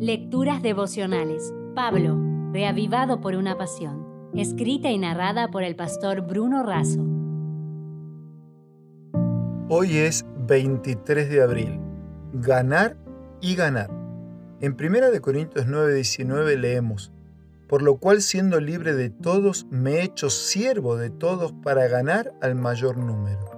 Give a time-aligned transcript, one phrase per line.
[0.00, 1.52] Lecturas devocionales.
[1.74, 2.16] Pablo,
[2.52, 4.30] reavivado por una pasión.
[4.32, 7.04] Escrita y narrada por el pastor Bruno Razo.
[9.68, 11.80] Hoy es 23 de abril.
[12.32, 12.96] Ganar
[13.40, 13.90] y ganar.
[14.60, 17.12] En 1 Corintios 9:19 leemos,
[17.66, 22.32] por lo cual siendo libre de todos, me he hecho siervo de todos para ganar
[22.40, 23.50] al mayor número.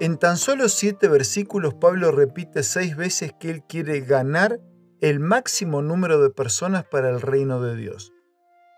[0.00, 4.58] En tan solo siete versículos Pablo repite seis veces que él quiere ganar
[5.02, 8.12] el máximo número de personas para el reino de Dios.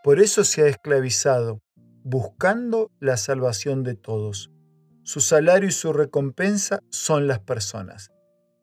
[0.03, 1.61] Por eso se ha esclavizado,
[2.03, 4.51] buscando la salvación de todos.
[5.03, 8.11] Su salario y su recompensa son las personas.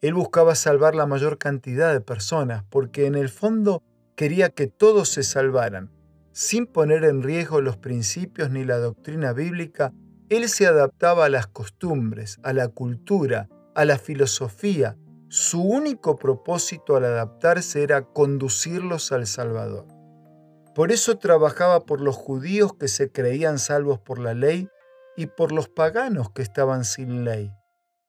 [0.02, 3.84] Él buscaba salvar la mayor cantidad de personas porque en el fondo
[4.16, 5.92] quería que todos se salvaran.
[6.32, 9.94] Sin poner en riesgo los principios ni la doctrina bíblica,
[10.30, 14.98] él se adaptaba a las costumbres, a la cultura, a la filosofía,
[15.32, 19.88] su único propósito al adaptarse era conducirlos al Salvador.
[20.76, 24.68] Por eso trabajaba por los judíos que se creían salvos por la ley
[25.16, 27.50] y por los paganos que estaban sin ley.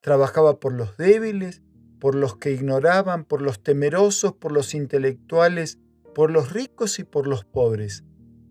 [0.00, 1.62] Trabajaba por los débiles,
[2.00, 5.78] por los que ignoraban, por los temerosos, por los intelectuales,
[6.16, 8.02] por los ricos y por los pobres.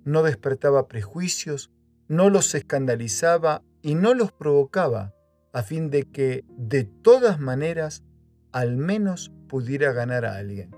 [0.05, 1.71] No despertaba prejuicios,
[2.07, 5.13] no los escandalizaba y no los provocaba,
[5.51, 8.05] a fin de que, de todas maneras,
[8.51, 10.75] al menos pudiera ganar a alguien.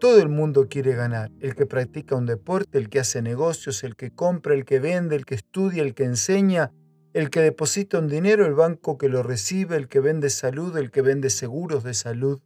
[0.00, 3.96] Todo el mundo quiere ganar, el que practica un deporte, el que hace negocios, el
[3.96, 6.72] que compra, el que vende, el que estudia, el que enseña,
[7.14, 10.90] el que deposita un dinero, el banco que lo recibe, el que vende salud, el
[10.90, 12.40] que vende seguros de salud.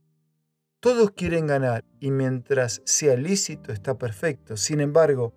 [0.80, 4.56] Todos quieren ganar y mientras sea lícito está perfecto.
[4.56, 5.34] Sin embargo,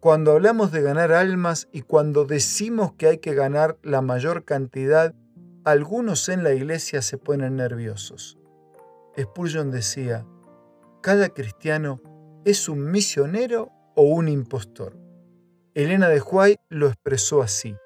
[0.00, 5.14] cuando hablamos de ganar almas y cuando decimos que hay que ganar la mayor cantidad,
[5.64, 8.36] algunos en la iglesia se ponen nerviosos.
[9.18, 10.26] Spurgeon decía,
[11.02, 12.00] cada cristiano
[12.44, 14.98] es un misionero o un impostor.
[15.74, 17.76] Elena de Huay lo expresó así.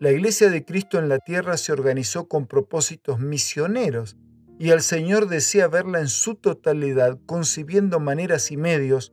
[0.00, 4.16] La Iglesia de Cristo en la tierra se organizó con propósitos misioneros
[4.58, 9.12] y el Señor desea verla en su totalidad, concibiendo maneras y medios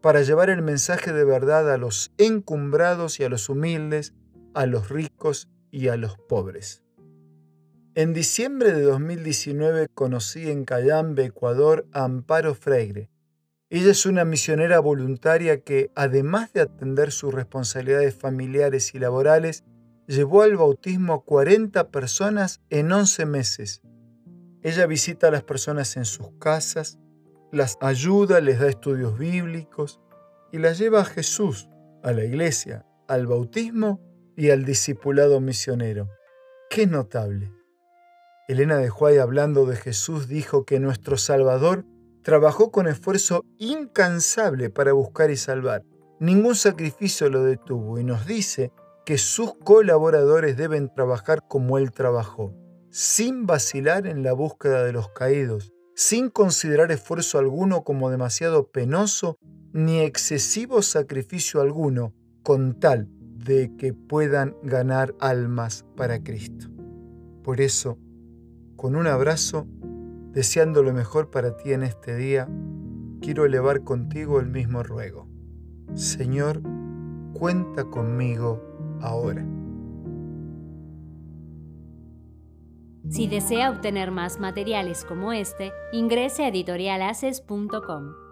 [0.00, 4.14] para llevar el mensaje de verdad a los encumbrados y a los humildes,
[4.54, 6.82] a los ricos y a los pobres.
[7.96, 13.10] En diciembre de 2019 conocí en Cayambe, Ecuador, a Amparo Freire.
[13.68, 19.64] Ella es una misionera voluntaria que, además de atender sus responsabilidades familiares y laborales,
[20.06, 23.82] llevó al bautismo a 40 personas en 11 meses.
[24.62, 27.00] Ella visita a las personas en sus casas,
[27.50, 30.00] las ayuda, les da estudios bíblicos
[30.52, 31.68] y las lleva a Jesús,
[32.04, 34.00] a la iglesia, al bautismo
[34.36, 36.08] y al discipulado misionero.
[36.70, 37.59] ¡Qué notable!
[38.50, 41.84] Elena de Huay, hablando de Jesús, dijo que nuestro Salvador
[42.24, 45.84] trabajó con esfuerzo incansable para buscar y salvar.
[46.18, 48.72] Ningún sacrificio lo detuvo y nos dice
[49.06, 52.52] que sus colaboradores deben trabajar como Él trabajó,
[52.90, 59.38] sin vacilar en la búsqueda de los caídos, sin considerar esfuerzo alguno como demasiado penoso
[59.72, 66.66] ni excesivo sacrificio alguno, con tal de que puedan ganar almas para Cristo.
[67.44, 67.96] Por eso,
[68.80, 69.66] con un abrazo,
[70.32, 72.48] deseando lo mejor para ti en este día,
[73.20, 75.28] quiero elevar contigo el mismo ruego.
[75.92, 76.62] Señor,
[77.34, 79.44] cuenta conmigo ahora.
[83.10, 88.29] Si desea obtener más materiales como este, ingrese a editorialaces.com.